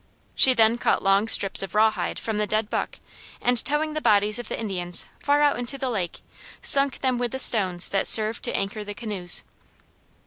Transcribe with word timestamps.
She 0.33 0.55
then 0.55 0.79
cut 0.79 1.03
long 1.03 1.27
strips 1.27 1.61
of 1.61 1.75
raw 1.75 1.91
hide 1.91 2.17
from 2.17 2.39
the 2.39 2.47
dead 2.47 2.71
buck, 2.71 2.97
and 3.39 3.63
towing 3.63 3.93
the 3.93 4.01
bodies 4.01 4.39
of 4.39 4.47
the 4.47 4.59
Indians 4.59 5.05
far 5.19 5.43
out 5.43 5.59
into 5.59 5.77
the 5.77 5.91
lake 5.91 6.21
sunk 6.63 7.01
them 7.01 7.19
with 7.19 7.29
the 7.29 7.37
stones 7.37 7.87
that 7.89 8.07
served 8.07 8.41
to 8.45 8.55
anchor 8.55 8.83
the 8.83 8.95
canoes. 8.95 9.43